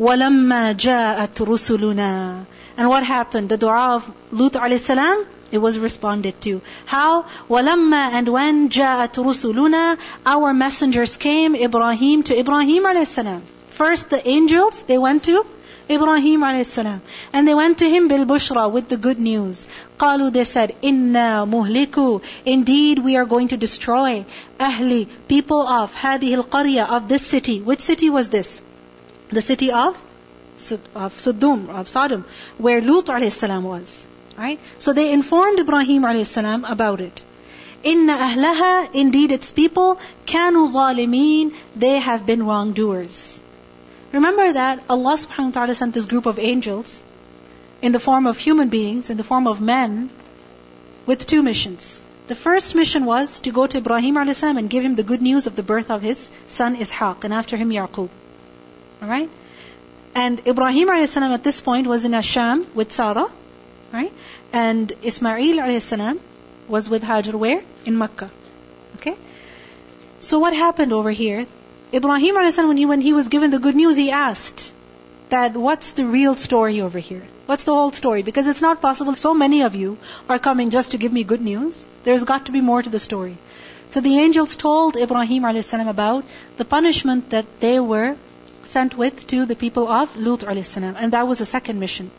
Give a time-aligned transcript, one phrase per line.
[0.00, 2.46] وَلَمَّا جَاءَتْ رُسُلُنَا
[2.76, 3.48] And what happened?
[3.48, 6.60] The dua of Lut alayhi salam, it was responded to.
[6.86, 7.22] How?
[7.50, 13.42] وَلَمَّا And when جَاءَتْ رُسُلُنَا Our messengers came, Ibrahim to Ibrahim alayhi salam.
[13.70, 15.44] First the angels, they went to
[15.90, 17.00] Ibrahim alayhi
[17.32, 19.66] And they went to him bil bushra with the good news.
[19.98, 22.22] قالوا they said, Inna muhliku.
[22.44, 24.26] Indeed we are going to destroy
[24.60, 27.60] ahli, people of هذه القرية of this city.
[27.60, 28.60] Which city was this?
[29.33, 30.01] The city of
[30.95, 32.25] of Sodom, of Sodom,
[32.57, 34.07] where Lut alayhi was.
[34.37, 34.59] Right?
[34.79, 37.23] So they informed Ibrahim alayhi about it.
[37.83, 43.41] Inna ahlaha, indeed its people, kanu zalimin, they have been wrongdoers.
[44.11, 47.01] Remember that Allah subhanahu wa ta'ala sent this group of angels
[47.81, 50.09] in the form of human beings, in the form of men,
[51.05, 52.01] with two missions.
[52.27, 54.43] The first mission was to go to Ibrahim a.s.
[54.43, 57.57] and give him the good news of the birth of his son Ishaq, and after
[57.57, 58.09] him Yaqub.
[59.03, 59.29] Alright?
[60.15, 61.17] And Ibrahim a.s.
[61.17, 63.27] at this point was in Asham with Sarah,
[63.91, 64.13] right?
[64.53, 65.93] And Ismail a.s.
[66.69, 67.61] was with Hajar where?
[67.85, 68.31] In Makkah.
[68.95, 69.17] Okay?
[70.19, 71.45] So what happened over here?
[71.93, 74.71] Ibrahim when he, when he was given the good news, he asked
[75.29, 77.23] that what's the real story over here?
[77.45, 78.23] What's the whole story?
[78.23, 79.17] Because it's not possible.
[79.17, 79.97] So many of you
[80.29, 81.87] are coming just to give me good news.
[82.05, 83.37] There's got to be more to the story.
[83.91, 86.23] So the angels told Ibrahim about
[86.57, 88.15] the punishment that they were
[88.63, 92.11] sent with to the people of Lut and that was a second mission.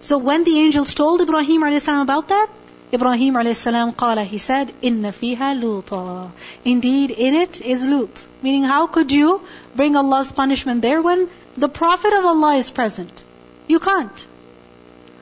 [0.00, 2.48] So when the angels told Ibrahim alayhi about that,
[2.92, 6.30] Ibrahim alayhi qala, he said, Inna fiha luta.
[6.64, 8.24] Indeed, in it is Lut.
[8.42, 9.42] Meaning, how could you
[9.74, 13.24] bring Allah's punishment there when the Prophet of Allah is present?
[13.66, 14.26] You can't.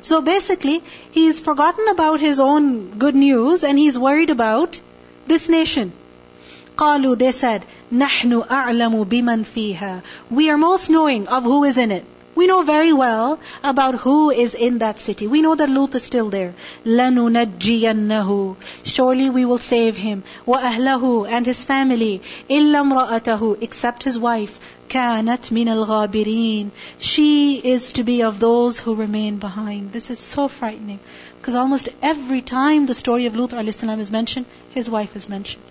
[0.03, 4.79] So basically, he's forgotten about his own good news and he's worried about
[5.27, 5.93] this nation.
[6.78, 10.02] قالوا, they said, نحن أعلم بمن فيها.
[10.32, 12.06] We are most knowing of who is in it.
[12.40, 15.28] We know very well about who is in that city.
[15.28, 16.54] We know that Lut is still there.
[16.86, 20.24] لَنُنَجِّيَنَّهُ Surely we will save him.
[20.48, 22.22] وَأَهْلَهُ And his family.
[22.50, 24.58] إِلَّا امْرَأَتَهُ Except his wife.
[24.88, 29.92] كَانَتْ مِنَ الْغَابِرِينَ She is to be of those who remain behind.
[29.92, 31.02] This is so frightening.
[31.42, 35.64] Because almost every time the story of Lut is mentioned, his wife is mentioned.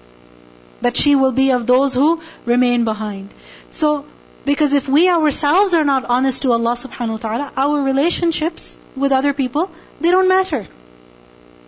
[0.85, 3.33] That she will be of those who remain behind.
[3.71, 4.05] So,
[4.45, 9.11] because if we ourselves are not honest to Allah subhanahu wa ta'ala, our relationships with
[9.11, 9.69] other people,
[10.01, 10.67] they don't matter.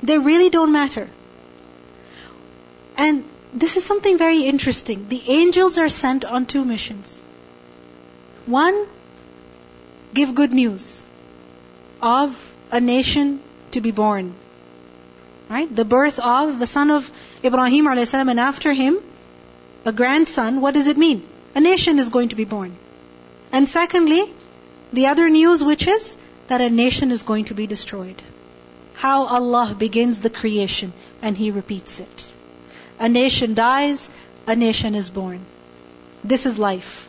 [0.04, 1.10] They really don't matter.
[2.98, 3.24] And
[3.54, 5.08] this is something very interesting.
[5.08, 7.22] The angels are sent on two missions.
[8.46, 8.86] One,
[10.14, 11.06] give good news
[12.02, 12.36] of
[12.72, 13.40] a nation
[13.72, 14.36] to be born.
[15.50, 15.74] Right?
[15.74, 17.12] The birth of the son of
[17.44, 18.98] Ibrahim and after him,
[19.86, 21.28] a grandson, what does it mean?
[21.56, 22.76] a nation is going to be born.
[23.52, 24.24] And secondly,
[24.92, 26.18] the other news which is
[26.48, 28.22] that a nation is going to be destroyed.
[28.94, 32.32] How Allah begins the creation and He repeats it.
[33.00, 34.10] A nation dies,
[34.46, 35.46] a nation is born.
[36.24, 37.08] This is life.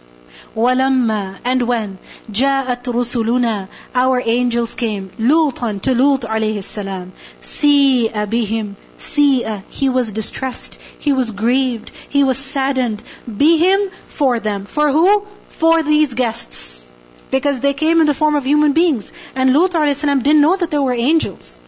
[0.56, 1.98] وَلَمَّا And when
[2.32, 7.14] جَاءَتْ رُسُلُنَا Our angels came, لُوطًا to Lut alayhi salam.
[7.42, 13.02] سِيءَ بِهِمْ See, he was distressed, he was grieved, he was saddened.
[13.26, 14.66] Be him for them.
[14.66, 15.26] For who?
[15.50, 16.92] For these guests.
[17.32, 19.12] Because they came in the form of human beings.
[19.36, 20.02] And Lut a.s.
[20.02, 21.62] didn't know that they were angels.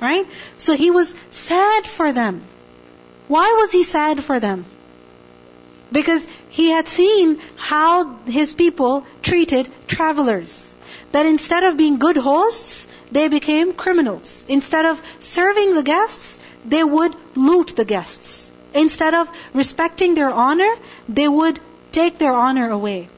[0.00, 0.26] Right?
[0.56, 2.42] So he was sad for them.
[3.28, 4.64] Why was he sad for them?
[5.92, 10.74] Because he had seen how his people treated travelers.
[11.12, 14.44] That instead of being good hosts, they became criminals.
[14.48, 18.50] Instead of serving the guests, they would loot the guests.
[18.74, 20.74] Instead of respecting their honor,
[21.08, 21.60] they would
[21.92, 23.08] take their honor away.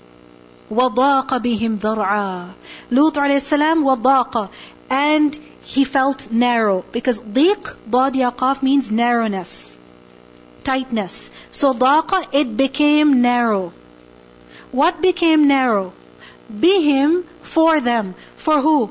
[0.71, 2.55] وَضَاقَ بِهِمْ ذَرْعًا
[2.91, 4.51] Lut alayhi salam وَضَاقَ
[4.91, 6.85] And he felt narrow.
[6.93, 9.79] Because ضيق, ضاد يقاف means narrowness.
[10.65, 11.31] Tightness.
[11.53, 13.73] So ضاق, it became narrow.
[14.73, 15.93] What became narrow?
[16.53, 18.15] Bihim, for them.
[18.37, 18.91] For who?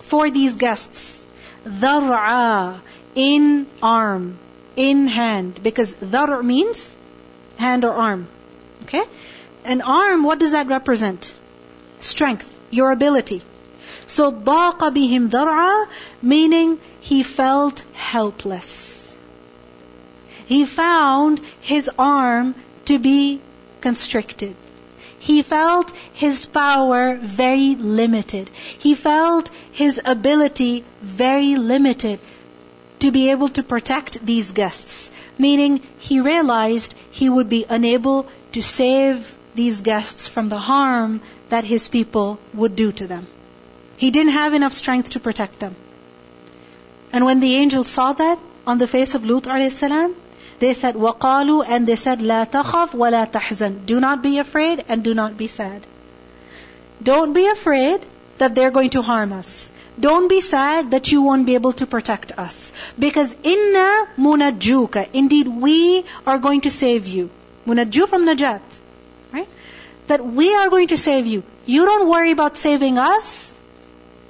[0.00, 1.26] For these guests.
[1.64, 2.80] ذَرْعًا
[3.14, 4.38] in arm,
[4.76, 5.62] in hand.
[5.62, 6.96] Because dhar means
[7.58, 8.28] hand or arm.
[8.82, 9.02] Okay?
[9.64, 11.34] An arm, what does that represent?
[12.00, 13.42] Strength, your ability.
[14.06, 15.86] So ضاق بهم ذرعا
[16.22, 18.93] meaning he felt helpless.
[20.45, 22.55] He found his arm
[22.85, 23.41] to be
[23.81, 24.55] constricted.
[25.19, 28.49] He felt his power very limited.
[28.77, 32.19] He felt his ability very limited
[32.99, 35.11] to be able to protect these guests.
[35.37, 41.63] Meaning, he realized he would be unable to save these guests from the harm that
[41.63, 43.27] his people would do to them.
[43.97, 45.75] He didn't have enough strength to protect them.
[47.11, 50.15] And when the angel saw that on the face of Lut alayhi
[50.60, 55.02] they said, وَقَالُوا And they said, لَا تَخَفْ وَلَا تَحْزَنْ Do not be afraid and
[55.02, 55.86] do not be sad.
[57.02, 58.00] Don't be afraid
[58.38, 59.72] that they're going to harm us.
[59.98, 62.72] Don't be sad that you won't be able to protect us.
[62.98, 65.08] Because inna munajjuka.
[65.12, 67.30] Indeed, we are going to save you.
[67.66, 68.60] Munajju from najat.
[69.32, 69.48] Right?
[70.08, 71.42] That we are going to save you.
[71.64, 73.54] You don't worry about saving us.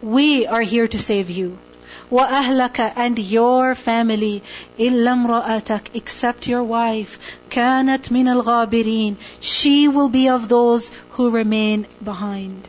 [0.01, 1.59] We are here to save you.
[2.11, 4.43] وأهلك and your family
[4.79, 7.19] إلا امرأتك except your wife
[7.51, 12.69] كانت من الغابرين she will be of those who remain behind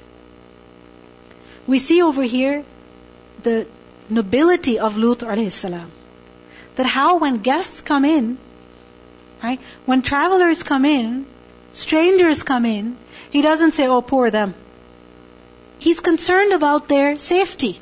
[1.68, 2.64] we see over here
[3.44, 3.68] the
[4.10, 5.92] nobility of Lut alayhi salam.
[6.76, 8.38] That how when guests come in,
[9.44, 11.26] right, when travelers come in,
[11.72, 12.98] strangers come in,
[13.30, 14.54] he doesn't say, oh, poor them.
[15.80, 17.80] He's concerned about their safety.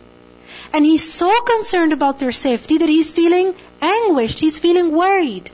[0.72, 5.50] And he's so concerned about their safety that he's feeling anguished, he's feeling worried.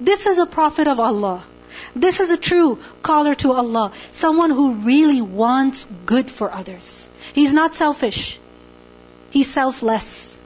[0.00, 1.44] This is a prophet of Allah.
[1.94, 3.92] This is a true caller to Allah.
[4.10, 7.08] Someone who really wants good for others.
[7.32, 8.38] He's not selfish.
[9.30, 10.38] He's selfless.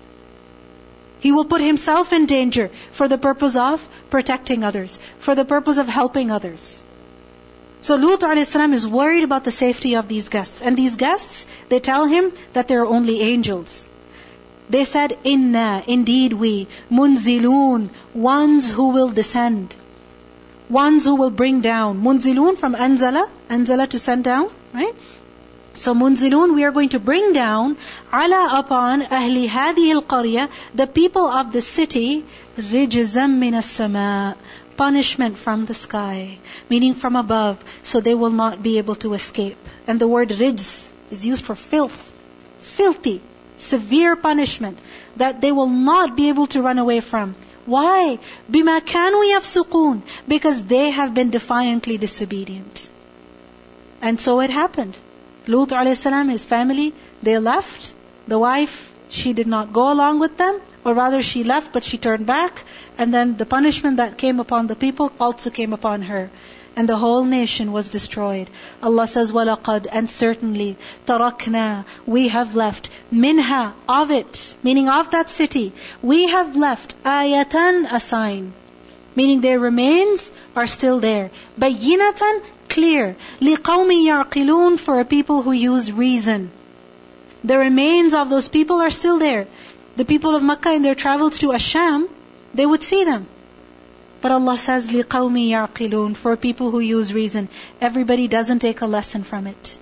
[1.18, 5.78] He will put himself in danger for the purpose of protecting others, for the purpose
[5.78, 6.84] of helping others.
[7.80, 8.54] So Lut a.s.
[8.56, 10.62] is worried about the safety of these guests.
[10.62, 13.88] And these guests, they tell him that they're only angels.
[14.68, 19.74] They said, Inna, indeed we, munzilun, ones who will descend.
[20.68, 22.02] Ones who will bring down.
[22.02, 24.94] Munzilun from anzala, anzala to send down, right?
[25.74, 27.76] So munzilun, we are going to bring down
[28.12, 30.00] ala upon ahli hadi al
[30.74, 32.24] the people of the city,
[32.56, 33.66] rijzam min as
[34.77, 36.37] punishment from the sky,
[36.69, 39.57] meaning from above, so they will not be able to escape.
[39.87, 41.99] And the word rijz is used for filth,
[42.61, 43.21] filthy,
[43.57, 44.79] severe punishment
[45.17, 47.35] that they will not be able to run away from.
[47.65, 48.19] Why?
[48.51, 52.89] بِمَا كَانُوا يَفْسُقُونَ Because they have been defiantly disobedient.
[54.01, 54.97] And so it happened.
[55.47, 57.93] Lut a.s., his family, they left.
[58.27, 61.97] The wife, she did not go along with them, or rather she left but she
[61.97, 62.63] turned back.
[62.97, 66.29] And then the punishment that came upon the people also came upon her.
[66.75, 68.49] And the whole nation was destroyed.
[68.81, 75.29] Allah says, وَلَقَدْ And certainly, تَرَكْنَا We have left, minha, of it, meaning of that
[75.29, 78.53] city, we have left ayatan, a sign.
[79.13, 81.31] Meaning their remains are still there.
[81.59, 83.17] Bayinatan, clear.
[83.41, 86.51] لِقَوْمِ يَعْقِلُونَ For a people who use reason.
[87.45, 89.47] The remains of those people are still there.
[89.95, 92.07] The people of Makkah in their travels to Asham,
[92.53, 93.27] they would see them.
[94.21, 97.49] But Allah says, لِقَوْمِ يَعْقِلُونَ For people who use reason.
[97.79, 99.79] Everybody doesn't take a lesson from it.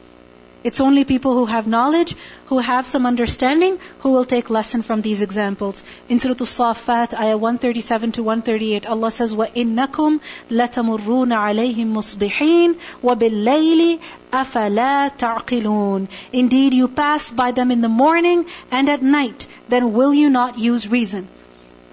[0.63, 2.17] It's only people who have knowledge,
[2.47, 5.83] who have some understanding, who will take lesson from these examples.
[6.09, 10.19] In Surah Al-Saffat, ayah 137 to 138, Allah says, وَإِنَّكُمْ
[10.51, 13.99] لَتَمُرُّونَ عَلَيْهِمْ مُصْبِحِينَ وَبِاللَّيْلِ
[14.33, 20.13] أَفَلَا تَعْقِلُونَ Indeed, you pass by them in the morning and at night, then will
[20.13, 21.29] you not use reason?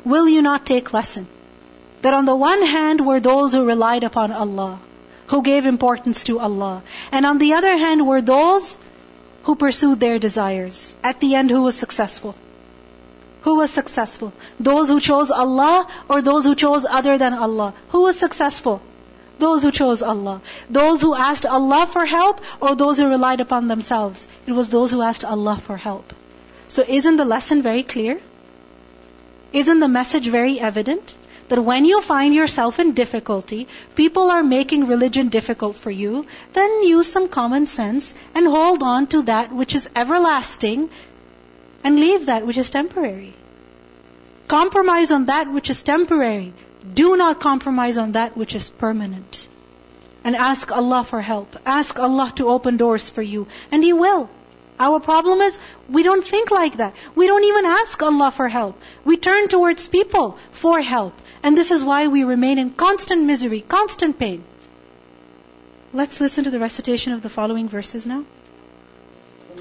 [0.05, 1.29] Will you not take lesson?
[2.03, 4.81] That on the one hand were those who relied upon Allah
[5.32, 6.84] who gave importance to Allah.
[7.12, 8.78] And on the other hand were those
[9.44, 10.96] who pursued their desires.
[11.02, 12.36] At the end, who was successful?
[13.44, 14.34] Who was successful?
[14.60, 17.74] Those who chose Allah or those who chose other than Allah?
[17.90, 18.82] Who was successful?
[19.40, 20.42] Those who chose Allah.
[20.70, 24.28] Those who asked Allah for help or those who relied upon themselves?
[24.46, 26.14] It was those who asked Allah for help.
[26.68, 28.20] So isn't the lesson very clear?
[29.54, 31.18] Isn't the message very evident?
[31.52, 36.84] That when you find yourself in difficulty, people are making religion difficult for you, then
[36.84, 40.90] use some common sense and hold on to that which is everlasting
[41.84, 43.34] and leave that which is temporary.
[44.48, 46.54] Compromise on that which is temporary.
[47.02, 49.48] Do not compromise on that which is permanent.
[50.24, 51.58] And ask Allah for help.
[51.66, 53.48] Ask Allah to open doors for you.
[53.72, 54.30] And He will.
[54.81, 55.59] Our problem is
[55.89, 56.95] we don't think like that.
[57.15, 58.79] We don't even ask Allah for help.
[59.05, 61.15] We turn towards people for help.
[61.43, 64.45] And this is why we remain in constant misery, constant pain.
[65.95, 68.25] Let's listen to the recitation of the following verses now.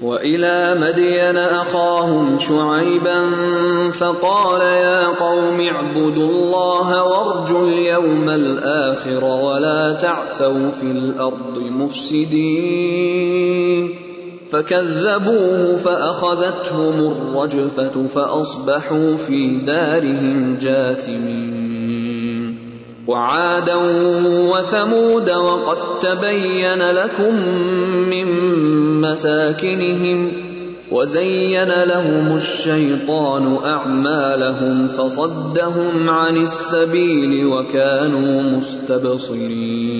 [0.02, 3.30] وإلى مدين أخاهم شعيبا
[3.90, 13.26] فقال يا قوم اعبدوا الله وارجوا اليوم الآخر ولا تعثوا في الأرض مفسدين
[14.51, 22.11] فكذبوه فأخذتهم الرجفة فأصبحوا في دارهم جاثمين.
[23.07, 23.75] وعادا
[24.51, 27.35] وثمود وقد تبين لكم
[28.09, 28.27] من
[29.01, 30.31] مساكنهم
[30.91, 39.91] وزين لهم الشيطان أعمالهم فصدهم عن السبيل وكانوا مستبصرين.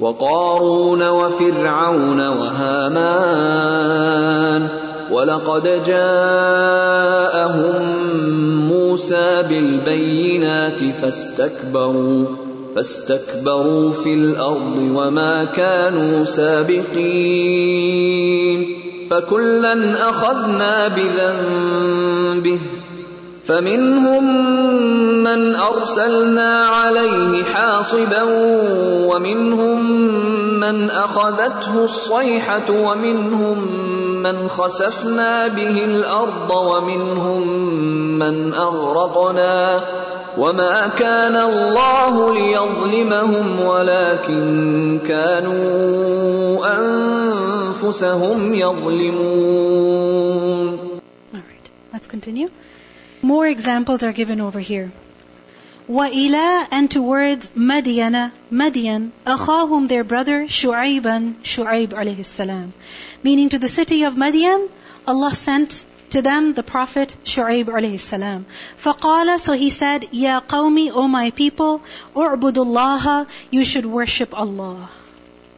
[0.00, 3.68] وقارون وفرعون وهامان
[5.10, 7.48] ولقد جاءهم
[8.68, 12.26] موسى بالبينات فاستكبروا
[12.74, 17.78] فاستكبروا في الأرض وما كانوا سابقين
[19.10, 22.60] فكلا أخذنا بذنبه
[23.48, 24.24] فمنهم
[25.24, 28.22] من أرسلنا عليه حاصبا
[29.08, 29.90] ومنهم
[30.60, 33.58] من أخذته الصيحة ومنهم
[34.22, 37.48] من خسفنا به الأرض ومنهم
[38.18, 39.84] من أغرقنا
[40.38, 49.88] وما كان الله ليظلمهم ولكن كانوا أنفسهم يظلمون
[51.32, 52.48] All right, let's continue.
[53.27, 54.91] More examples are given over here.
[55.89, 62.71] وإلى and towards مدين Madian أخاهم their brother شعيبا شعيب عليه السلام
[63.23, 64.69] meaning to the city of Madian
[65.05, 68.45] Allah sent to them the prophet Shu'aib alayhi salam.
[68.81, 71.81] فقال so he said يا قومي O my people
[72.15, 74.89] اعبدوا الله you should worship Allah.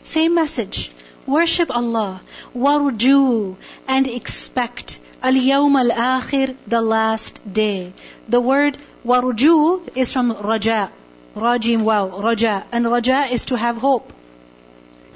[0.01, 0.91] Same message.
[1.30, 2.20] Worship Allah.
[2.56, 3.56] Warju
[3.86, 4.98] and expect.
[5.22, 7.92] Al Yawm al Akhir, the last day.
[8.28, 10.90] The word warju is from raja.
[11.36, 12.64] Rajim wow, raja.
[12.72, 14.12] And raja is to have hope.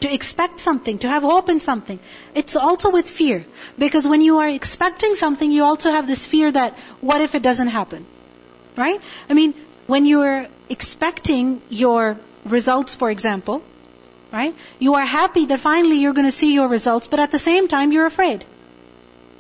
[0.06, 1.98] To expect something, to have hope in something.
[2.34, 3.44] It's also with fear.
[3.76, 7.42] Because when you are expecting something, you also have this fear that, what if it
[7.42, 8.06] doesn't happen?
[8.76, 9.00] Right?
[9.28, 9.54] I mean,
[9.88, 13.62] when you're expecting your results, for example,
[14.34, 14.54] right?
[14.80, 17.68] You are happy that finally you're going to see your results, but at the same
[17.68, 18.44] time you're afraid.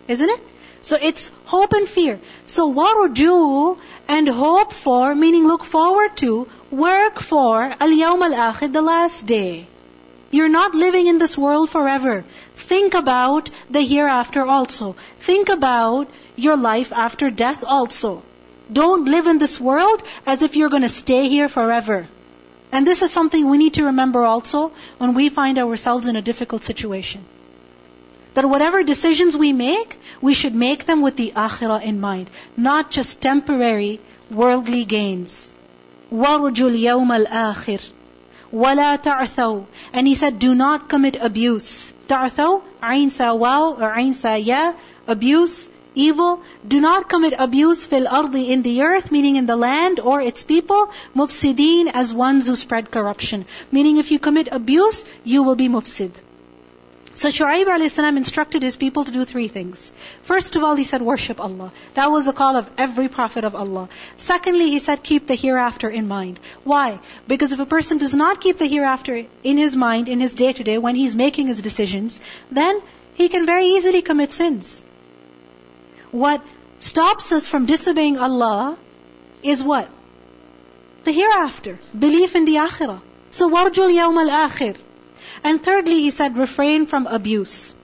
[0.06, 0.40] Isn't it?
[0.88, 2.20] So it's hope and fear.
[2.46, 3.78] So waruju
[4.16, 9.66] and hope for, meaning look forward to, work for al-yawm al-akhir, the last day.
[10.30, 12.24] You're not living in this world forever.
[12.54, 14.94] Think about the hereafter also.
[15.30, 18.22] Think about your life after death also.
[18.80, 22.06] Don't live in this world as if you're going to stay here forever.
[22.73, 26.21] And this is something we need to remember also when we find ourselves in a
[26.21, 27.25] difficult situation.
[28.35, 32.91] That whatever decisions we make, we should make them with the akhirah in mind, not
[32.91, 35.53] just temporary worldly gains.
[36.11, 37.81] وَرُجُوا الْيَوْمَ الْآخِرِ
[38.53, 41.93] وَلَا تَعْثَوْا And he said, do not commit abuse.
[42.07, 44.73] تَعْثَوْا عين sa wow or عين sa ya,
[45.07, 46.42] abuse, evil.
[46.66, 50.42] Do not commit abuse fil ardi in the earth, meaning in the land or its
[50.42, 50.90] people.
[51.14, 53.46] Mufsideen as ones who spread corruption.
[53.70, 56.12] Meaning if you commit abuse, you will be mufsid.
[57.16, 57.98] So Shu'aib a.s.
[57.98, 59.92] instructed his people to do three things.
[60.24, 61.70] First of all, he said, worship Allah.
[61.94, 63.88] That was the call of every prophet of Allah.
[64.16, 66.40] Secondly, he said, keep the hereafter in mind.
[66.64, 66.98] Why?
[67.28, 70.52] Because if a person does not keep the hereafter in his mind, in his day
[70.52, 72.20] to day, when he's making his decisions,
[72.50, 72.82] then
[73.14, 74.84] he can very easily commit sins.
[76.14, 76.42] What
[76.78, 78.78] stops us from disobeying Allah
[79.42, 79.88] is what?
[81.02, 81.80] The hereafter.
[82.06, 83.00] Belief in the akhirah.
[83.32, 84.76] So, warjul yawm al-akhir.
[85.42, 87.74] And thirdly, he said, refrain from abuse.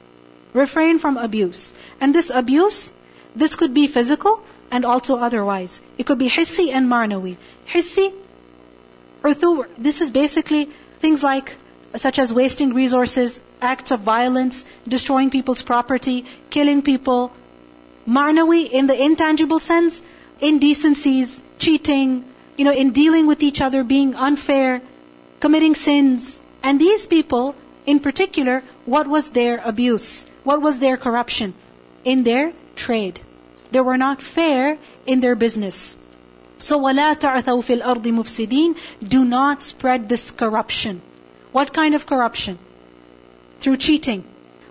[0.53, 1.75] Refrain from abuse.
[2.01, 2.93] And this abuse,
[3.35, 5.83] this could be physical and also otherwise.
[5.99, 7.37] It could be hissi and marnawi.
[7.67, 8.15] Hissi,
[9.25, 10.71] urthu, this is basically
[11.01, 11.57] things like,
[11.97, 17.33] such as wasting resources, acts of violence, destroying people's property, killing people.
[18.08, 20.04] Marnawi, in the intangible sense,
[20.40, 22.24] indecencies, cheating,
[22.58, 24.82] you know, in dealing with each other, being unfair,
[25.40, 27.56] committing sins, and these people,
[27.86, 30.26] in particular, what was their abuse?
[30.44, 31.54] What was their corruption?
[32.04, 33.20] In their trade.
[33.72, 35.98] They were not fair in their business.
[36.60, 38.76] So وَلَا تَعْثَوْا فِي الْأَرْضِ مُفْسِدِينَ
[39.08, 41.02] Do not spread this corruption.
[41.52, 42.58] What kind of corruption?
[43.60, 44.24] Through cheating,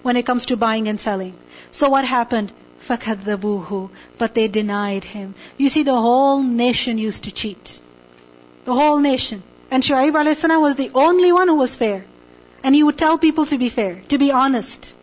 [0.03, 1.35] when it comes to buying and selling.
[1.71, 2.53] So what happened?
[2.89, 5.35] فَكَذَّبُوهُ But they denied him.
[5.57, 7.81] You see, the whole nation used to cheat.
[8.65, 9.43] The whole nation.
[9.71, 10.43] And Shu'aib a.s.
[10.43, 12.05] was the only one who was fair.
[12.63, 14.95] And he would tell people to be fair, to be honest.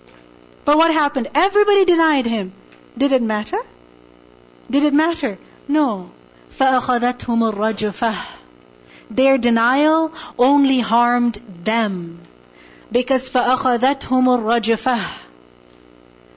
[0.66, 1.30] But what happened?
[1.34, 2.54] Everybody denied him.
[2.98, 3.60] Did it matter?
[4.70, 5.38] Did it matter?
[5.68, 6.12] No.
[6.60, 8.16] فَأَخَذَتْهُمُ الرَّجْفَةِ
[9.10, 12.20] Their denial only harmed them.
[12.92, 15.00] Because فَأَخَذَتْهُمُ الرَّجْفَةِ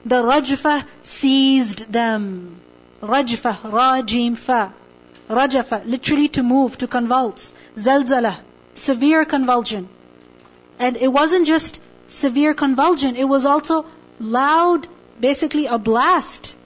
[0.04, 2.60] the rajfah seized them.
[3.02, 4.72] Rajfah, rajim fa.
[5.28, 7.54] Rajafa, literally to move, to convulse.
[7.76, 8.36] Zalzala,
[8.74, 9.88] severe convulsion.
[10.78, 13.86] And it wasn't just severe convulsion, it was also
[14.18, 14.88] loud,
[15.20, 16.56] basically a blast.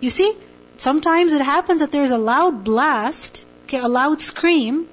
[0.00, 0.36] You see,
[0.76, 4.88] sometimes it happens that there's a loud blast, okay, a loud scream,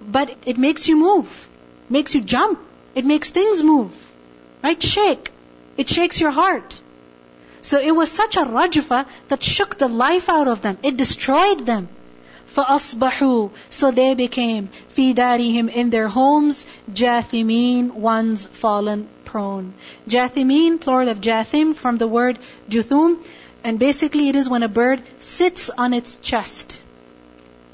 [0.00, 1.48] but it makes you move,
[1.88, 2.60] makes you jump,
[2.94, 3.92] it makes things move,
[4.62, 4.80] right?
[4.80, 5.32] Shake.
[5.76, 6.80] It shakes your heart.
[7.63, 10.77] So it was such a rajfa that shook the life out of them.
[10.81, 11.89] It destroyed them.
[12.55, 19.73] فَأَصْبَحُوا So they became فِي دَارِهِمْ In their homes, جَاثِمِينَ Ones fallen prone.
[20.07, 23.19] Jathimin, plural of jathim, from the word juthum.
[23.63, 26.81] And basically it is when a bird sits on its chest.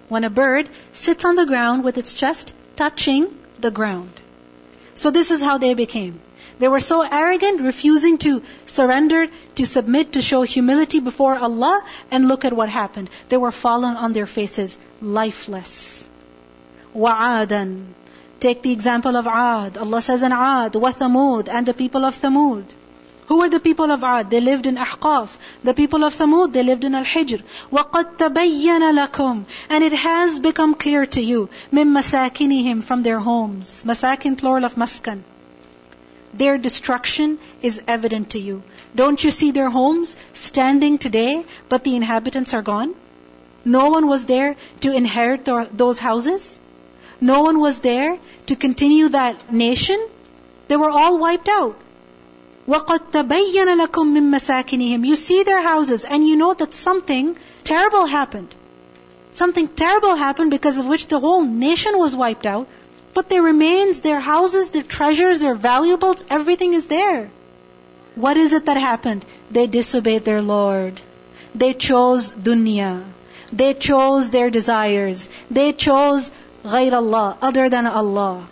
[0.10, 3.28] When a bird sits on the ground with its chest touching
[3.60, 4.12] the ground.
[4.96, 6.20] So this is how they became.
[6.60, 11.82] They were so arrogant, refusing to surrender, to submit, to show humility before Allah,
[12.12, 13.10] and look at what happened.
[13.30, 16.08] They were fallen on their faces, lifeless.
[16.96, 17.86] وَعَادًا
[18.40, 19.78] Take the example of Ad.
[19.78, 22.66] Allah says in Ad, وَثَمُود, and the people of Thamud.
[23.28, 24.30] Who were the people of Ad?
[24.30, 25.38] They lived in Ahqaf.
[25.64, 27.42] The people of Thamud, they lived in Al-Hijr.
[27.72, 33.84] وَقَدْ تَبَيَّنَ لَكُمْ And it has become clear to you, مِن مَسَاكِنِهِمْ From their homes.
[33.84, 35.24] Masakin, plural of maskan.
[36.40, 38.64] Their destruction is evident to you.
[38.94, 42.94] Don't you see their homes standing today, but the inhabitants are gone?
[43.64, 46.60] No one was there to inherit those houses.
[47.22, 50.08] No one was there to continue that nation.
[50.68, 51.78] They were all wiped out.
[52.68, 58.06] وَقَدْ تَبَيَّنَ لَكُم مِّن مَسَاكِنِهِمْ You see their houses and you know that something terrible
[58.06, 58.54] happened.
[59.32, 62.68] Something terrible happened because of which the whole nation was wiped out.
[63.14, 67.30] But their remains, their houses, their treasures, their valuables, everything is there.
[68.16, 69.26] What is it that happened?
[69.52, 71.00] They disobeyed their Lord.
[71.54, 73.04] They chose dunya.
[73.52, 75.30] They chose their desires.
[75.50, 76.32] They chose
[76.66, 78.48] غير Allah, other than Allah.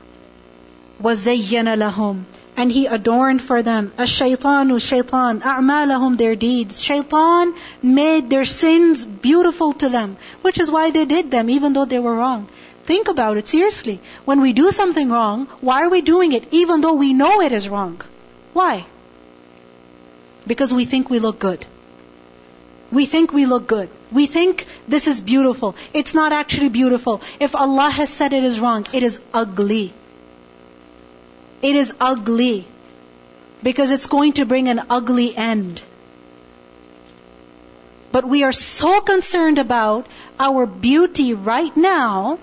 [1.02, 2.24] وَزَيَّنَ لَهُمْ
[2.56, 6.82] And He adorned for them الشيطان shaitan أعمالهم their deeds.
[6.82, 11.86] Shaitan made their sins beautiful to them, which is why they did them even though
[11.86, 12.48] they were wrong.
[12.89, 14.01] Think about it seriously.
[14.25, 17.53] When we do something wrong, why are we doing it even though we know it
[17.53, 18.01] is wrong?
[18.55, 18.87] Why?
[20.47, 21.67] Because we think we look good.
[22.91, 23.91] We think we look good.
[24.11, 24.65] We think
[24.97, 25.77] this is beautiful.
[25.93, 27.21] It's not actually beautiful.
[27.49, 29.93] If Allah has said it is wrong, it is ugly.
[31.61, 32.67] It is ugly.
[33.63, 35.83] Because it's going to bring an ugly end.
[38.13, 40.07] But we are so concerned about
[40.51, 42.39] our beauty right now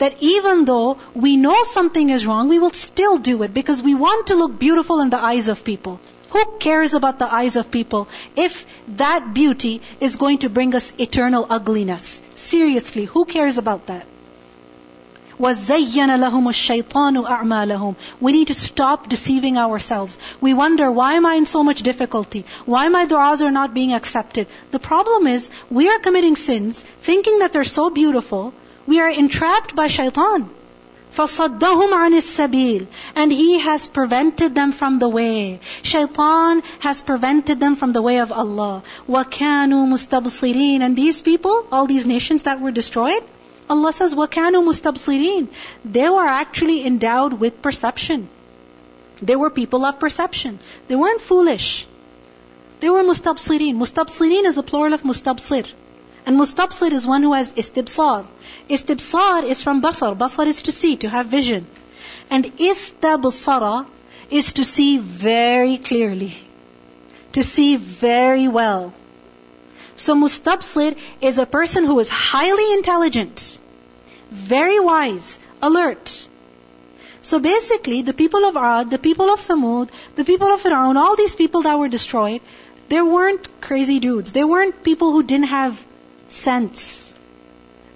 [0.00, 3.94] that even though we know something is wrong, we will still do it because we
[3.94, 6.00] want to look beautiful in the eyes of people.
[6.30, 10.92] Who cares about the eyes of people if that beauty is going to bring us
[10.98, 12.20] eternal ugliness?
[12.34, 14.06] Seriously, who cares about that?
[15.38, 20.18] وَزَيَّنَ لَهُمُ الشَّيْطَانُ أَعْمَالَهُمْ We need to stop deceiving ourselves.
[20.40, 22.46] We wonder, why am I in so much difficulty?
[22.64, 24.46] Why my du'as are not being accepted?
[24.70, 28.54] The problem is, we are committing sins, thinking that they're so beautiful,
[28.86, 30.50] we are entrapped by shaitan.
[31.16, 35.60] فَصَدَّهُمْ عَنِ السَّبِيلِ And he has prevented them from the way.
[35.82, 38.82] Shaitan has prevented them from the way of Allah.
[39.08, 43.22] وَكَانُوا مُسْتَبْصِرِينَ And these people, all these nations that were destroyed,
[43.70, 45.48] Allah says, وَكَانُوا مُسْتَبْصِرِينَ
[45.84, 48.28] They were actually endowed with perception.
[49.22, 50.58] They were people of perception.
[50.88, 51.86] They weren't foolish.
[52.80, 53.76] They were mustabsirin.
[53.76, 55.66] Mustabsirin is the plural of mustabsir.
[56.25, 58.25] And mustabsir is one who has istibsar.
[58.69, 60.15] Istibsar is from basar.
[60.17, 61.67] Basar is to see, to have vision.
[62.29, 63.87] And istabsara
[64.29, 66.37] is to see very clearly.
[67.33, 68.93] To see very well.
[69.95, 73.59] So mustabsir is a person who is highly intelligent,
[74.31, 76.27] very wise, alert.
[77.21, 81.15] So basically, the people of Ad, the people of Thamud, the people of Fir'aun, all
[81.15, 82.41] these people that were destroyed,
[82.89, 84.31] they weren't crazy dudes.
[84.31, 85.85] They weren't people who didn't have
[86.31, 87.13] sense.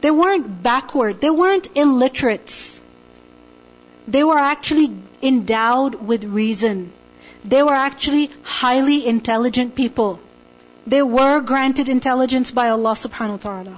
[0.02, 1.22] They weren't backward.
[1.22, 2.82] They weren't illiterates.
[4.08, 6.92] They were actually endowed with reason.
[7.44, 10.20] They were actually highly intelligent people.
[10.86, 13.76] They were granted intelligence by Allah subhanahu wa ta'ala.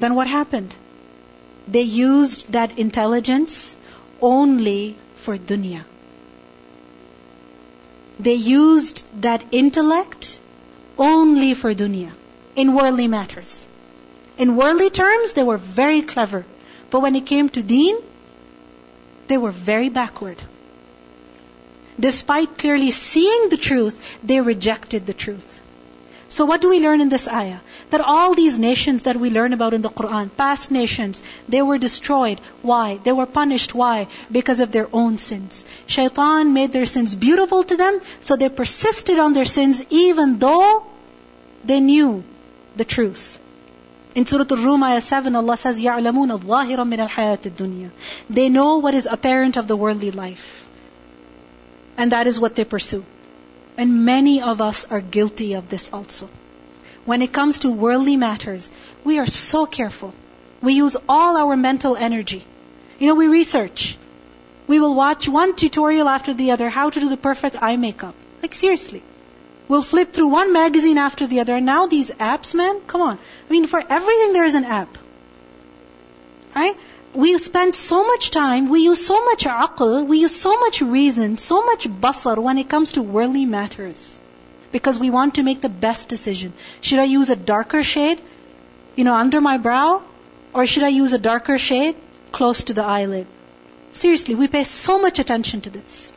[0.00, 0.74] Then what happened?
[1.68, 3.76] They used that intelligence
[4.20, 5.82] only for dunya.
[8.18, 10.38] They used that intellect
[10.98, 12.12] only for dunya
[12.56, 13.66] in worldly matters.
[14.38, 16.44] In worldly terms, they were very clever.
[16.90, 17.96] But when it came to deen,
[19.28, 20.42] they were very backward.
[21.98, 25.60] Despite clearly seeing the truth, they rejected the truth.
[26.28, 27.60] So what do we learn in this ayah?
[27.90, 31.78] That all these nations that we learn about in the Quran, past nations, they were
[31.78, 32.40] destroyed.
[32.62, 32.98] Why?
[33.02, 33.74] They were punished.
[33.74, 34.08] Why?
[34.30, 35.64] Because of their own sins.
[35.86, 40.84] Shaitan made their sins beautiful to them, so they persisted on their sins even though
[41.64, 42.24] they knew
[42.75, 43.39] the truth.
[44.13, 47.91] In Surah Al-Rum, ayah 7, Allah says, يَعْلَمُونَ ظَاهِرًا مِنَ الْحَيَاةِ الدُّنْيَا
[48.29, 50.67] They know what is apparent of the worldly life.
[51.97, 53.05] And that is what they pursue.
[53.77, 56.29] And many of us are guilty of this also.
[57.05, 58.71] When it comes to worldly matters,
[59.03, 60.13] we are so careful.
[60.61, 62.43] We use all our mental energy.
[62.99, 63.97] You know, we research.
[64.67, 68.13] We will watch one tutorial after the other how to do the perfect eye makeup.
[68.41, 69.01] Like seriously.
[69.68, 71.56] We'll flip through one magazine after the other.
[71.56, 73.18] And now these apps, man, come on.
[73.18, 74.98] I mean, for everything there is an app.
[76.54, 76.76] Right?
[77.16, 81.38] we spend so much time, we use so much aql, we use so much reason,
[81.38, 84.18] so much basar when it comes to worldly matters.
[84.70, 86.52] Because we want to make the best decision.
[86.80, 88.20] Should I use a darker shade,
[88.96, 90.02] you know, under my brow?
[90.52, 91.96] Or should I use a darker shade
[92.32, 93.26] close to the eyelid?
[93.92, 96.12] Seriously, we pay so much attention to this.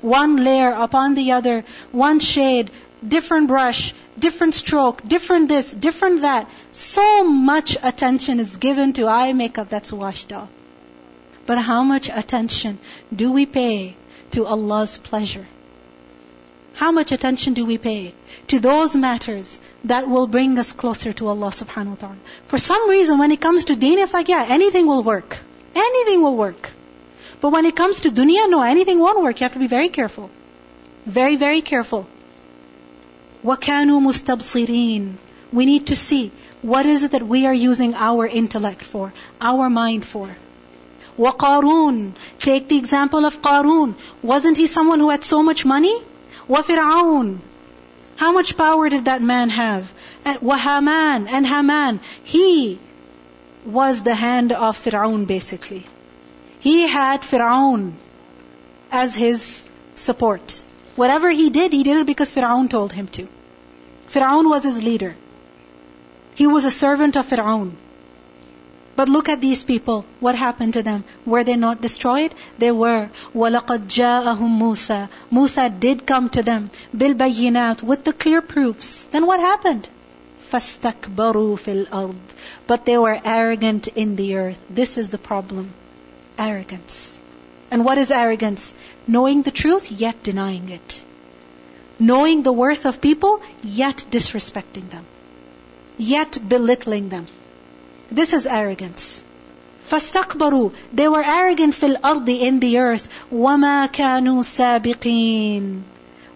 [0.00, 2.70] One layer upon the other, one shade,
[3.06, 6.48] different brush, different stroke, different this, different that.
[6.72, 10.48] So much attention is given to eye makeup that's washed off.
[11.46, 12.78] But how much attention
[13.14, 13.96] do we pay
[14.32, 15.46] to Allah's pleasure?
[16.74, 18.14] How much attention do we pay
[18.48, 22.16] to those matters that will bring us closer to Allah subhanahu wa ta'ala?
[22.46, 25.38] For some reason, when it comes to deen, it's like, yeah, anything will work.
[25.74, 26.70] Anything will work.
[27.40, 29.40] But when it comes to dunya, no, anything won't work.
[29.40, 30.30] You have to be very careful.
[31.06, 32.06] Very, very careful.
[33.47, 35.15] وَكَانُوا مُسْتَبْصِرِينَ
[35.51, 39.69] We need to see what is it that we are using our intellect for, our
[39.69, 40.35] mind for.
[41.19, 43.95] وَقَارُونَ Take the example of Qarun.
[44.21, 45.93] Wasn't he someone who had so much money?
[46.49, 47.39] وَفِرْعَوْنَ
[48.15, 49.93] How much power did that man have?
[50.25, 51.99] وَهَامَانَ And Haman.
[52.23, 52.79] He
[53.65, 55.85] was the hand of Fir'aun basically.
[56.59, 57.93] He had Fir'aun
[58.91, 60.63] as his support.
[60.95, 63.27] Whatever he did, he did it because Fir'aun told him to.
[64.09, 65.15] Fir'aun was his leader.
[66.35, 67.71] He was a servant of Fir'aun.
[68.95, 70.05] But look at these people.
[70.19, 71.03] What happened to them?
[71.25, 72.35] Were they not destroyed?
[72.59, 73.09] They were.
[73.35, 75.09] وَلَقَدْ جَاءَهُمْ Musa.
[75.31, 76.69] Musa did come to them.
[76.95, 79.05] بِالْبَيِّنَاتِ With the clear proofs.
[79.05, 79.87] Then what happened?
[80.51, 82.15] فَاسْتَكْبَرُوا فِي الْأَرْضِ
[82.67, 84.59] But they were arrogant in the earth.
[84.69, 85.73] This is the problem.
[86.37, 87.19] Arrogance.
[87.71, 88.75] And what is arrogance?
[89.07, 91.03] Knowing the truth, yet denying it.
[91.99, 95.05] Knowing the worth of people, yet disrespecting them.
[95.97, 97.27] Yet belittling them.
[98.09, 99.23] This is arrogance.
[99.89, 103.09] فَاسْتَكْبَرُوا They were arrogant fil ardi in the earth.
[103.31, 105.81] وَمَا كَانُوا سَابِقِينَ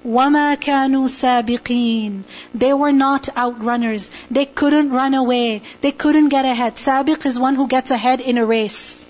[0.06, 4.10] وَمَا كَانُوا سَابِقِينَ They were not outrunners.
[4.32, 5.64] They couldn't run away.
[5.82, 6.76] They couldn't get ahead.
[6.76, 9.06] Sabiq is one who gets ahead in a race.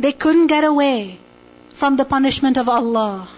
[0.00, 1.18] They couldn't get away
[1.74, 3.28] from the punishment of Allah.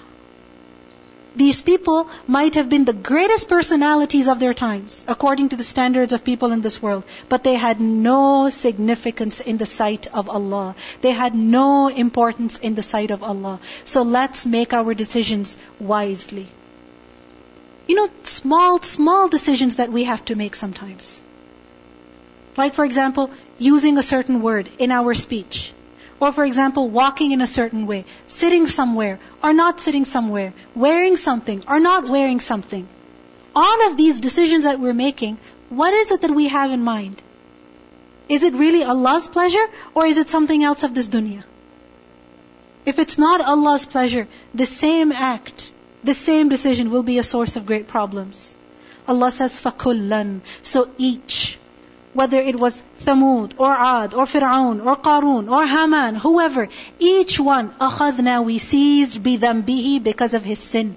[1.36, 6.14] These people might have been the greatest personalities of their times, according to the standards
[6.14, 10.76] of people in this world, but they had no significance in the sight of Allah.
[11.02, 13.60] They had no importance in the sight of Allah.
[13.84, 16.48] So let's make our decisions wisely.
[17.88, 21.22] You know, small, small decisions that we have to make sometimes.
[22.56, 25.74] Like, for example, using a certain word in our speech.
[26.21, 31.17] Or for example, walking in a certain way, sitting somewhere or not sitting somewhere, wearing
[31.17, 32.89] something or not wearing something.
[33.55, 37.23] All of these decisions that we're making, what is it that we have in mind?
[38.29, 41.45] Is it really Allah's pleasure or is it something else of this dunya?
[42.85, 45.73] If it's not Allah's pleasure, the same act,
[46.05, 48.55] the same decision will be a source of great problems.
[49.07, 51.59] Allah says, فَكُلًّا So each,
[52.15, 56.69] whether it was Thamud or Ad or Fir'aun or Qarun or Haman, whoever,
[56.99, 60.97] each one, أخذنا, we seized بذنبه because of his sin.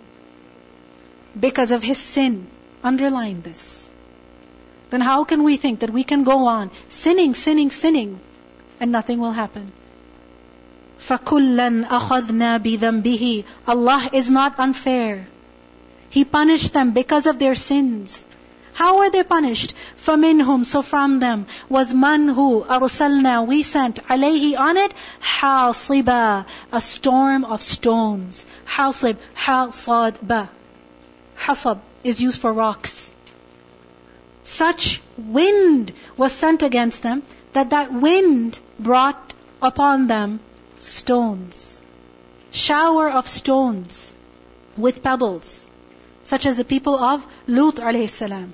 [1.39, 2.47] Because of his sin.
[2.84, 3.89] Underline this.
[4.89, 8.19] Then how can we think that we can go on sinning, sinning, sinning,
[8.80, 9.71] and nothing will happen?
[11.00, 15.28] فَكُلًّا أَخَذْنَا بِذَنْبِهِ Allah is not unfair.
[16.10, 18.26] He punished them because of their sins.
[18.76, 19.76] How were they punished?
[20.04, 26.82] فَمِنْهُمْ So from them was man who أَرْسَلْنَا We sent عَلَيْهِ on it حَاصِبًا A
[26.82, 28.43] storm of stones.
[28.67, 30.47] حاصب حاصب
[31.38, 33.13] Hasab is used for rocks.
[34.43, 37.21] Such wind was sent against them
[37.54, 40.39] that that wind brought upon them
[40.80, 41.82] stones.
[42.50, 44.15] Shower of stones
[44.76, 45.69] with pebbles,
[46.24, 48.54] such as the people of Lut alayhi salam.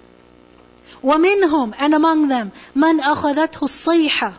[1.03, 4.33] وَمِنْهُمْ And among them, مَنْ أَخَذَتْهُ الصَّيْحَةُ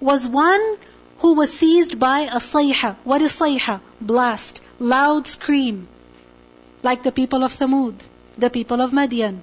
[0.00, 0.76] Was one
[1.18, 2.96] who was seized by a sayha.
[3.04, 3.80] What is sayha?
[4.00, 4.60] Blast.
[4.78, 5.88] Loud scream.
[6.82, 7.94] Like the people of Thamud,
[8.36, 9.40] the people of Madian.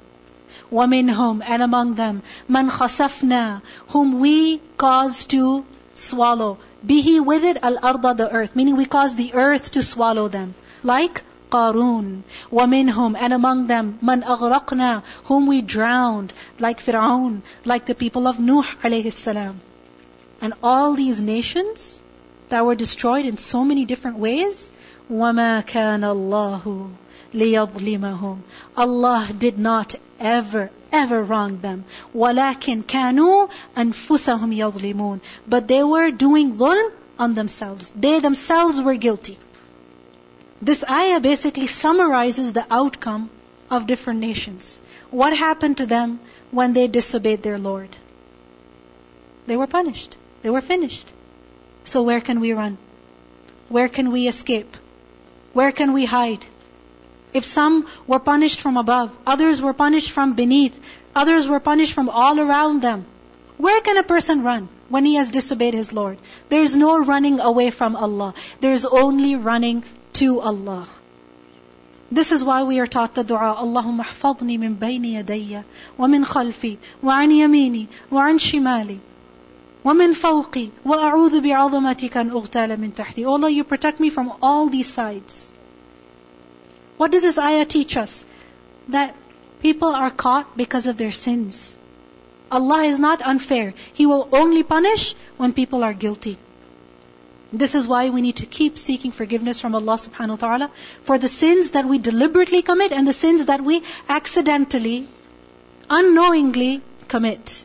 [0.71, 6.57] وَمِنْهُمْ And among them, مَنْ خَسَفْنَا Whom we caused to swallow.
[6.85, 8.55] Bihi with it al-arda, the earth.
[8.55, 10.53] Meaning we caused the earth to swallow them.
[10.83, 17.95] Like قارون ومنهم and among them من أغرقنا whom we drowned like Fir'aun like the
[17.95, 19.59] people of Nuh alayhi salam
[20.41, 22.01] and all these nations
[22.49, 24.71] that were destroyed in so many different ways
[25.11, 26.89] وما كان الله
[27.33, 28.37] ليظلمهم
[28.77, 31.83] Allah did not ever ever wrong them
[32.15, 39.37] ولكن كانوا أنفسهم يظلمون but they were doing dhulm on themselves they themselves were guilty
[40.66, 43.30] this ayah basically summarizes the outcome
[43.70, 44.80] of different nations.
[45.10, 47.96] What happened to them when they disobeyed their Lord?
[49.46, 50.16] They were punished.
[50.42, 51.12] They were finished.
[51.84, 52.78] So where can we run?
[53.68, 54.76] Where can we escape?
[55.52, 56.44] Where can we hide?
[57.32, 60.78] If some were punished from above, others were punished from beneath,
[61.14, 63.06] others were punished from all around them,
[63.56, 66.18] where can a person run when he has disobeyed his Lord?
[66.48, 68.34] There is no running away from Allah.
[68.60, 70.88] There is only running to Allah.
[72.10, 75.64] This is why we are taught the dua, Allahumma ahfadni min bayni yadayya,
[75.96, 79.00] wa min khalfi, wa an yamini, wa an shimali,
[79.82, 83.26] wa min fawqi, wa a'udhu bi'azamatika an ughtala min tahti.
[83.26, 85.52] Allah, you protect me from all these sides.
[86.96, 88.24] What does this ayah teach us?
[88.88, 89.16] That
[89.62, 91.74] people are caught because of their sins.
[92.52, 93.74] Allah is not unfair.
[93.94, 96.38] He will only punish when people are guilty.
[97.62, 100.70] This is why we need to keep seeking forgiveness from Allah subhanahu wa ta'ala
[101.02, 105.06] for the sins that we deliberately commit and the sins that we accidentally,
[105.88, 107.64] unknowingly commit.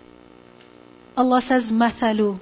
[1.18, 2.40] Allah says, Mathalu,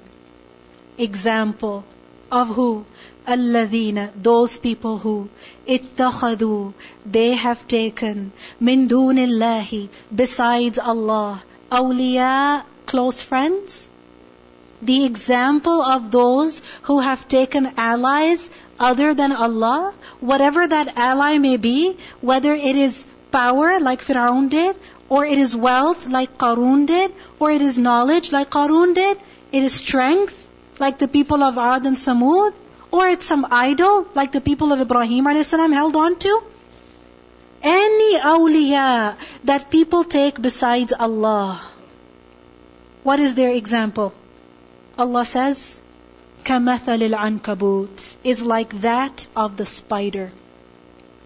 [0.98, 1.84] example
[2.30, 2.84] of who?
[3.26, 5.28] Alladhina, those people who
[5.66, 13.87] ittakhadu, they have taken min dunillahi, besides Allah, awliya, close friends,
[14.82, 21.56] the example of those who have taken allies other than Allah, whatever that ally may
[21.56, 24.76] be, whether it is power like Fir'aun did,
[25.08, 29.18] or it is wealth like Qarun did, or it is knowledge like Qarun did,
[29.52, 32.52] it is strength like the people of Ad and Samud,
[32.90, 35.50] or it's some idol like the people of Ibrahim a.s.
[35.50, 36.42] held on to.
[37.62, 41.60] Any awliya that people take besides Allah,
[43.02, 44.12] what is their example?
[44.97, 45.81] Allah says,
[46.43, 50.31] كَمَثَلِ الْعَنْكَبُوتِ is like that of the spider.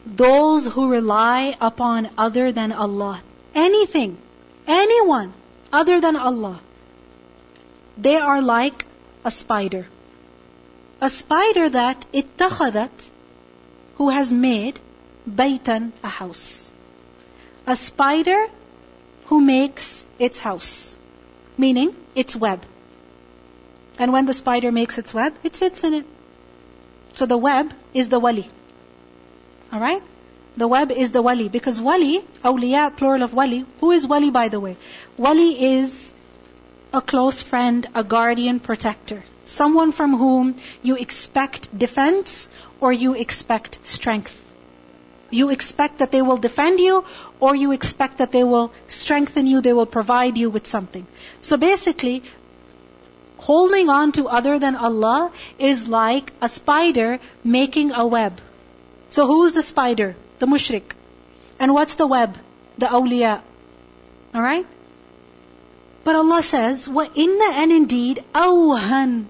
[0.06, 3.22] Those who rely upon other than Allah,
[3.54, 4.18] anything,
[4.68, 5.34] anyone
[5.74, 6.60] other than Allah,
[7.98, 8.86] they are like
[9.26, 9.88] a spider.
[11.02, 13.10] A spider that اتخذت,
[13.96, 14.80] who has made
[15.30, 16.72] baytan, a house.
[17.66, 18.48] A spider
[19.26, 20.98] who makes its house,
[21.58, 22.66] meaning its web.
[24.03, 26.07] And when the spider makes its web, it sits in it.
[27.15, 28.49] So the web is the wali.
[29.73, 30.03] Alright?
[30.57, 31.49] The web is the wali.
[31.49, 33.65] Because wali, awliya, plural of wali.
[33.79, 34.77] Who is wali by the way?
[35.17, 36.13] Wali is
[36.93, 39.23] a close friend, a guardian, protector.
[39.45, 42.49] Someone from whom you expect defense
[42.81, 44.37] or you expect strength.
[45.31, 47.05] You expect that they will defend you
[47.39, 51.07] or you expect that they will strengthen you, they will provide you with something.
[51.41, 52.25] So basically,
[53.47, 58.41] Holding on to other than Allah is like a spider making a web.
[59.09, 60.15] So who's the spider?
[60.39, 60.95] The mushrik.
[61.59, 62.39] And what's the web?
[62.79, 63.41] The awliya.
[64.35, 64.67] Alright?
[66.05, 69.27] But Allah says, "Wa inna and indeed awhan,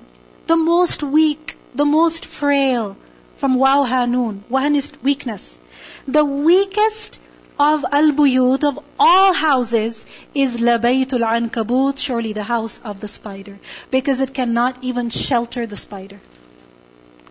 [0.47, 2.97] the most weak, the most frail,
[3.35, 4.41] from wawhanun.
[4.51, 5.59] Wahan is weakness.
[6.07, 7.21] The weakest
[7.62, 13.58] of al-buyut, of all houses, is labaytul ankabut, surely the house of the spider.
[13.90, 16.20] Because it cannot even shelter the spider.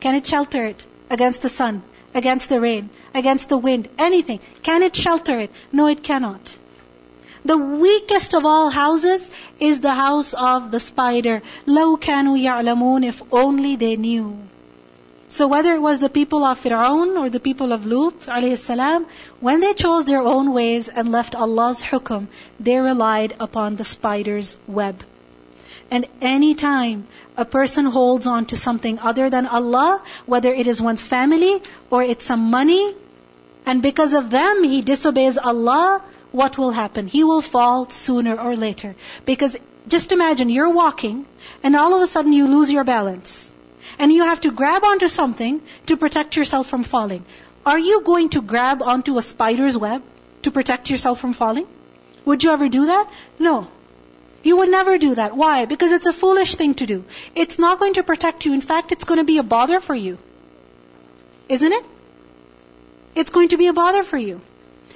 [0.01, 1.83] Can it shelter it against the sun,
[2.14, 4.40] against the rain, against the wind, anything?
[4.62, 5.51] Can it shelter it?
[5.72, 6.57] No, it cannot.
[7.44, 11.42] The weakest of all houses is the house of the spider.
[11.66, 14.37] لو كانوا يعلمون if only they knew.
[15.32, 19.06] So whether it was the people of Fir'aun or the people of Lut salam,
[19.39, 22.28] when they chose their own ways and left Allah's hukum,
[22.60, 25.06] they relied upon the spider's web.
[25.89, 30.82] And any time a person holds on to something other than Allah, whether it is
[30.82, 32.94] one's family or it's some money,
[33.65, 37.08] and because of them he disobeys Allah, what will happen?
[37.08, 38.96] He will fall sooner or later.
[39.24, 39.56] Because
[39.88, 41.26] just imagine you're walking
[41.63, 43.54] and all of a sudden you lose your balance.
[44.00, 47.26] And you have to grab onto something to protect yourself from falling.
[47.65, 50.02] Are you going to grab onto a spider's web
[50.44, 51.67] to protect yourself from falling?
[52.26, 53.12] Would you ever do that?
[53.39, 53.67] No.
[54.44, 55.36] You would never do that.
[55.36, 55.65] Why?
[55.65, 57.04] Because it's a foolish thing to do.
[57.36, 58.54] It's not going to protect you.
[58.54, 60.17] In fact, it's going to be a bother for you.
[61.48, 61.86] Isn't it?
[63.13, 64.41] It's going to be a bother for you.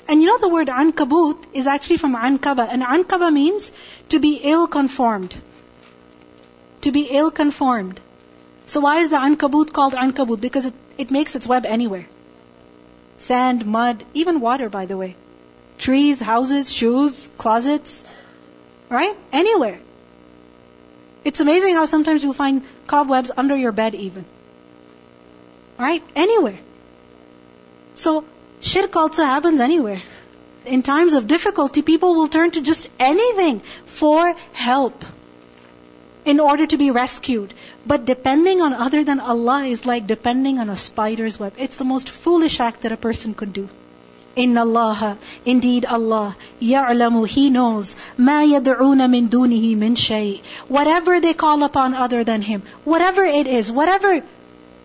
[0.08, 2.68] And you know the word ankabut is actually from ankaba.
[2.70, 3.72] And ankaba means
[4.10, 5.36] to be ill conformed.
[6.82, 8.00] To be ill conformed.
[8.66, 10.42] So why is the ankabut called ankabut?
[10.42, 12.08] Because it, it makes its web anywhere.
[13.18, 15.16] Sand, mud, even water by the way.
[15.78, 18.06] Trees, houses, shoes, closets.
[18.90, 19.16] Right?
[19.32, 19.80] Anywhere.
[21.24, 24.26] It's amazing how sometimes you'll find cobwebs under your bed even.
[25.78, 26.04] Right?
[26.16, 26.60] Anywhere.
[27.96, 28.26] So,
[28.62, 30.02] shirk also happens anywhere.
[30.66, 35.04] In times of difficulty, people will turn to just anything for help
[36.26, 37.54] in order to be rescued.
[37.86, 41.54] But depending on other than Allah is like depending on a spider's web.
[41.58, 43.70] It's the most foolish act that a person could do.
[44.36, 50.42] Inna Allah, indeed Allah, ya'lamu, He knows, ma yad'una min dunihi min shay.
[50.68, 54.22] Whatever they call upon other than Him, whatever it is, whatever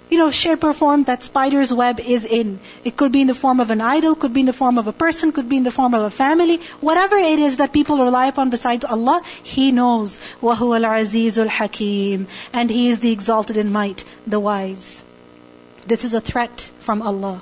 [0.10, 2.60] you know, shape or form that spider's web is in.
[2.84, 4.88] It could be in the form of an idol, could be in the form of
[4.88, 6.58] a person, could be in the form of a family.
[6.80, 10.20] Whatever it is that people rely upon besides Allah, He knows.
[10.42, 15.04] وَهُوَ الْعَزِيزُ الْحَكِيمُ And He is the exalted in might, the wise.
[15.88, 17.42] This is a threat from Allah.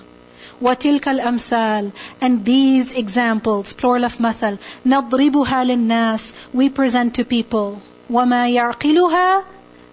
[0.62, 7.82] وَتِلْكَ الْأَمْثَالِ And these examples, plural of mathal, نَضْرِبُهَا لِلنَّاسِ We present to people.
[8.10, 9.43] وَمَا يَعْقِلُهَا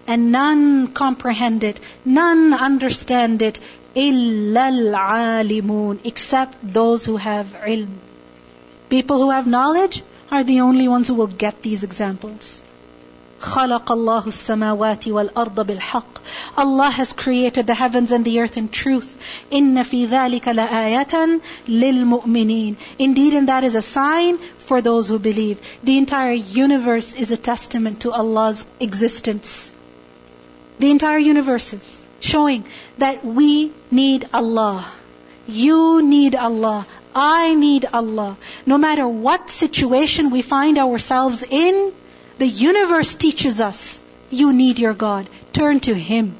[0.07, 3.59] and none comprehend it, none understand it,
[3.95, 7.89] إِلَّا الْعَالِمُونَ except those who have ilm.
[8.89, 12.63] People who have knowledge are the only ones who will get these examples.
[13.41, 16.21] خلق الله السماوات والأرض بالحق
[16.57, 19.17] Allah has created the heavens and the earth in truth
[19.51, 25.59] إن في ذلك لآية للمؤمنين Indeed and that is a sign for those who believe
[25.83, 29.71] The entire universe is a testament to Allah's existence
[30.78, 32.64] the entire universes, showing
[32.98, 34.86] that we need Allah.
[35.46, 36.86] You need Allah.
[37.14, 38.36] I need Allah.
[38.66, 41.92] No matter what situation we find ourselves in,
[42.38, 45.28] the universe teaches us, you need your God.
[45.52, 46.36] Turn to Him.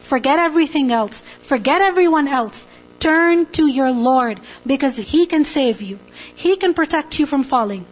[0.00, 1.24] Forget everything else.
[1.40, 2.66] Forget everyone else.
[3.00, 5.98] Turn to your Lord because He can save you.
[6.36, 7.84] He can protect you from falling.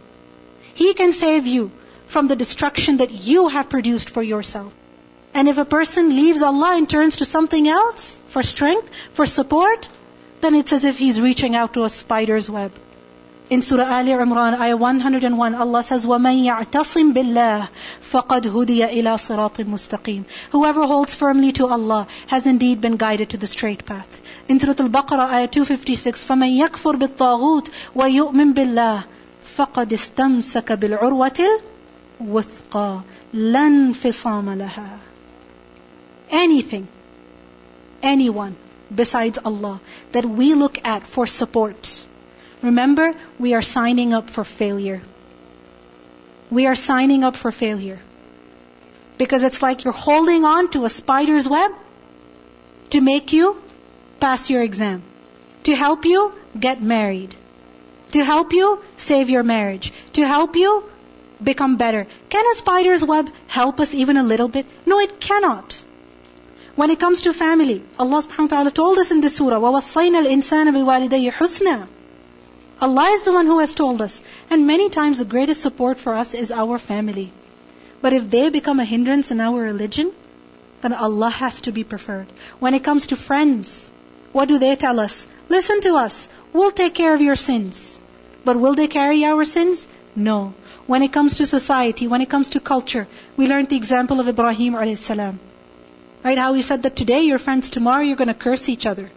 [0.73, 1.71] He can save you
[2.07, 4.73] from the destruction that you have produced for yourself.
[5.34, 9.88] And if a person leaves Allah and turns to something else for strength, for support,
[10.40, 12.72] then it's as if he's reaching out to a spider's web.
[13.48, 17.68] In Surah Ali Imran, ayah 101, Allah says, وَمَن يَعْتَصِم بِاللَّهِ
[18.12, 23.36] فَقَدْ هُدِيَ إِلَى صِرَاطٍ مُسْتَقِيمٍ Whoever holds firmly to Allah has indeed been guided to
[23.36, 24.20] the straight path.
[24.48, 29.04] In Surah Al-Baqarah, ayah 256, فَمَن يَكْفُرْ بِالطَّاغُوتِ وَيُؤْمِن بِاللَّهِ
[29.56, 31.40] فَقَدْ اسْتَمْسَكَ بِالْعُرْوَةِ
[32.20, 33.00] الْوُثْقَى
[33.34, 34.98] لَا انفصام لها
[36.31, 36.87] anything,
[38.01, 38.55] anyone
[38.93, 39.79] besides Allah
[40.11, 42.05] that we look at for support,
[42.61, 45.01] remember, we are signing up for failure.
[46.49, 47.99] We are signing up for failure.
[49.17, 51.71] Because it's like you're holding on to a spider's web
[52.89, 53.61] to make you
[54.19, 55.03] pass your exam,
[55.63, 57.35] to help you get married,
[58.11, 60.83] to help you save your marriage, to help you
[61.41, 62.07] become better.
[62.29, 64.65] Can a spider's web help us even a little bit?
[64.85, 65.81] No, it cannot.
[66.80, 70.26] When it comes to family, Allah subhanahu wa ta'ala told us in this surah, وَوَصَّيْنَا
[70.26, 71.86] الْإِنسَانَ بِوَالِدَيْهِ حُسْنًا
[72.80, 74.22] Allah is the one who has told us.
[74.50, 77.32] And many times the greatest support for us is our family.
[78.02, 80.12] But if they become a hindrance in our religion,
[80.82, 82.26] then Allah has to be preferred.
[82.58, 83.90] When it comes to friends,
[84.32, 85.26] what do they tell us?
[85.48, 86.28] Listen to us.
[86.52, 87.98] We'll take care of your sins.
[88.44, 89.88] But will they carry our sins?
[90.14, 90.52] No.
[90.86, 94.28] When it comes to society, when it comes to culture, we learned the example of
[94.28, 95.40] Ibrahim alayhi salam.
[96.24, 96.38] Right?
[96.38, 99.10] How he said that today you're friends, tomorrow you're going to curse each other.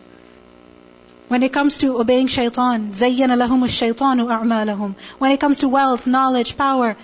[1.28, 6.07] When it comes to obeying shaitan, زَيَّنَ لَهُمُ الشَّيْطَانُ أَعْمَالَهُم When it comes to wealth,
[6.07, 6.97] knowledge, power,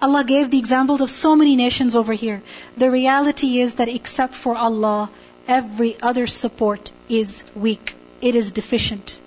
[0.00, 2.42] Allah gave the examples of so many nations over here.
[2.76, 5.10] The reality is that except for Allah,
[5.48, 7.94] every other support is weak.
[8.20, 9.20] It is deficient.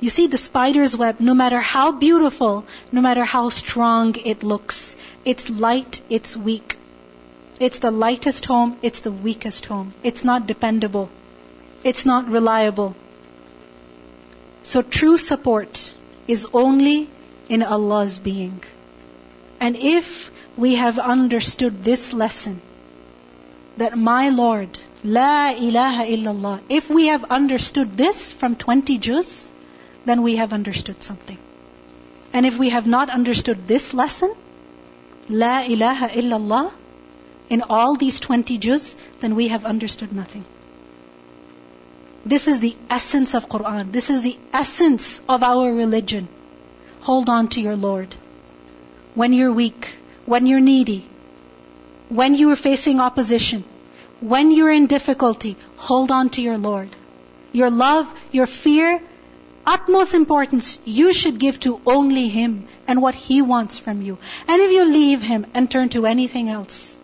[0.00, 4.96] You see, the spider's web, no matter how beautiful, no matter how strong it looks,
[5.24, 6.76] it's light, it's weak.
[7.59, 9.93] It's the lightest home, it's the weakest home.
[10.03, 11.09] It's not dependable.
[11.83, 12.95] It's not reliable.
[14.61, 15.93] So true support
[16.27, 17.09] is only
[17.49, 18.61] in Allah's being.
[19.59, 22.61] And if we have understood this lesson,
[23.77, 29.51] that my Lord, La ilaha illallah, if we have understood this from 20 juz,
[30.05, 31.37] then we have understood something.
[32.33, 34.33] And if we have not understood this lesson,
[35.29, 36.71] La ilaha illallah,
[37.49, 40.45] in all these 20 juz, then we have understood nothing.
[42.25, 43.91] This is the essence of Quran.
[43.91, 46.27] This is the essence of our religion.
[47.01, 48.13] Hold on to your Lord.
[49.15, 49.95] When you're weak,
[50.25, 51.05] when you're needy,
[52.09, 53.63] when you are facing opposition,
[54.19, 56.89] when you're in difficulty, hold on to your Lord.
[57.53, 58.99] Your love, your fear,
[59.65, 64.17] utmost importance you should give to only Him and what He wants from you.
[64.47, 66.97] And if you leave Him and turn to anything else,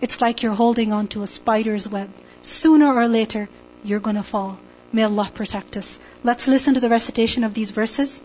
[0.00, 2.10] it's like you're holding on to a spider's web.
[2.42, 3.48] Sooner or later,
[3.84, 4.58] you're going to fall.
[4.92, 6.00] May Allah protect us.
[6.24, 8.22] Let's listen to the recitation of these verses.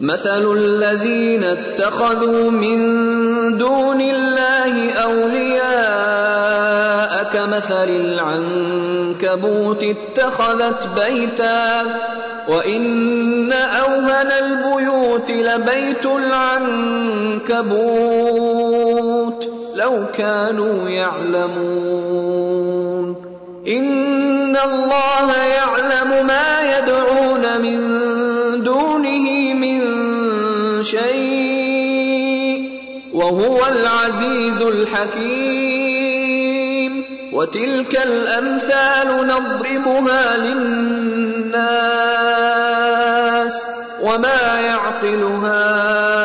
[0.00, 2.78] مثل الذين اتخذوا من
[3.58, 6.30] دون الله أولياء
[7.32, 11.82] كمثل العنكبوت اتخذت بيتا
[12.48, 16.80] وإن أوهن البيوت لبيت العنكبوت
[19.75, 22.35] لو كانوا يعلمون.
[23.67, 27.79] إن الله يعلم ما يدعون من
[28.63, 29.81] دونه من
[30.83, 32.69] شيء
[33.13, 35.95] وهو العزيز الحكيم.
[37.33, 41.35] وتلك الأمثال نضربها للناس
[44.03, 46.24] وما يعقلها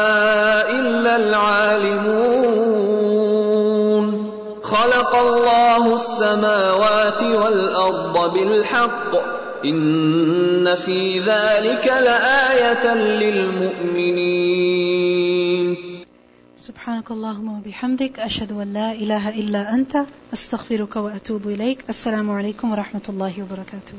[5.50, 9.12] الله السماوات والأرض بالحق
[9.64, 14.46] إن في ذلك لآية للمؤمنين.
[16.56, 19.96] سبحانك اللهم وبحمدك أشهد أن لا إله إلا أنت
[20.32, 21.84] أستغفرك وأتوب إليك.
[21.88, 23.94] السلام عليكم ورحمة الله وبركاته.